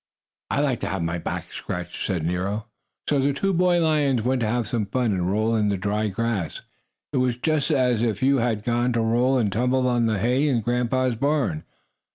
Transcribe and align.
"I 0.49 0.61
like 0.61 0.79
to 0.79 0.87
have 0.87 1.03
my 1.03 1.19
back 1.19 1.53
scratched," 1.53 2.07
said 2.07 2.23
Nero. 2.25 2.65
So 3.07 3.19
the 3.19 3.33
two 3.33 3.53
boy 3.53 3.79
lions 3.79 4.23
went 4.23 4.41
to 4.41 4.47
have 4.47 4.67
some 4.67 4.87
fun 4.87 5.11
and 5.11 5.31
roll 5.31 5.55
in 5.55 5.69
the 5.69 5.77
dried 5.77 6.15
grass. 6.15 6.61
It 7.13 7.17
was 7.17 7.37
just 7.37 7.69
as 7.69 8.01
if 8.01 8.23
you 8.23 8.37
had 8.37 8.63
gone 8.63 8.93
to 8.93 9.01
roll 9.01 9.37
and 9.37 9.51
tumble 9.53 9.87
on 9.87 10.07
the 10.07 10.17
hay 10.17 10.47
in 10.47 10.61
Grandpa's 10.61 11.15
barn. 11.17 11.65